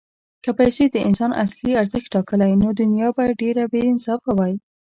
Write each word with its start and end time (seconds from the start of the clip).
که 0.43 0.51
پیسې 0.59 0.83
د 0.89 0.95
انسان 1.07 1.31
اصلي 1.43 1.71
ارزښت 1.81 2.07
ټاکلی، 2.15 2.51
نو 2.61 2.67
دنیا 2.81 3.07
به 3.15 3.23
ډېره 3.41 3.63
بېانصافه 3.73 4.31
وای. 4.37 4.53